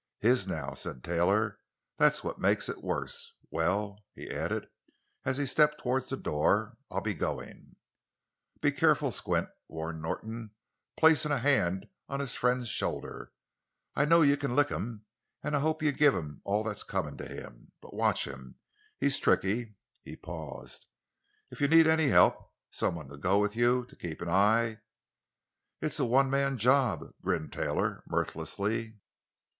"His—now," 0.19 0.73
said 0.73 1.03
Taylor; 1.03 1.59
"that's 1.97 2.23
what 2.23 2.39
makes 2.39 2.67
it 2.69 2.83
worse. 2.83 3.33
Well," 3.51 3.99
he 4.15 4.31
added 4.31 4.65
as 5.25 5.37
he 5.37 5.45
stepped 5.45 5.79
toward 5.79 6.09
the 6.09 6.17
door, 6.17 6.75
"I'll 6.89 7.01
be 7.01 7.13
going." 7.13 7.75
"Be 8.61 8.71
careful, 8.71 9.11
Squint," 9.11 9.49
warned 9.67 10.01
Norton, 10.01 10.55
placing 10.97 11.31
a 11.31 11.37
hand 11.37 11.85
on 12.09 12.19
his 12.19 12.33
friend's 12.33 12.67
shoulder. 12.67 13.31
"I 13.95 14.05
know 14.05 14.23
you 14.23 14.37
can 14.37 14.55
lick 14.55 14.69
him—and 14.69 15.55
I 15.55 15.59
hope 15.59 15.83
you 15.83 15.91
give 15.91 16.15
him 16.15 16.41
all 16.45 16.63
that's 16.63 16.81
coming 16.81 17.15
to 17.17 17.27
him. 17.27 17.71
But 17.79 17.93
watch 17.93 18.25
him—he's 18.25 19.19
tricky!" 19.19 19.75
He 20.01 20.15
paused. 20.15 20.87
"If 21.51 21.61
you 21.61 21.67
need 21.67 21.85
any 21.85 22.07
help—someone 22.07 23.09
to 23.09 23.17
go 23.17 23.37
with 23.37 23.55
you, 23.55 23.85
to 23.85 23.95
keep 23.95 24.19
an 24.23 24.29
eye——" 24.29 24.79
"It's 25.79 25.99
a 25.99 26.05
one 26.05 26.31
man 26.31 26.57
job," 26.57 27.13
grinned 27.21 27.53
Taylor 27.53 28.03
mirthlessly. 28.09 28.95